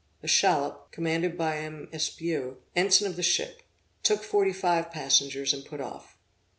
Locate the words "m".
1.57-1.87